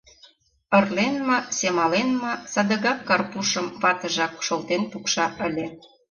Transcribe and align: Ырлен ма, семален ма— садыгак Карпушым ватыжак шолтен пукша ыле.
Ырлен 0.77 1.15
ма, 1.27 1.37
семален 1.57 2.09
ма— 2.21 2.33
садыгак 2.53 2.99
Карпушым 3.09 3.67
ватыжак 3.81 4.33
шолтен 4.45 4.81
пукша 4.91 5.25
ыле. 5.47 5.67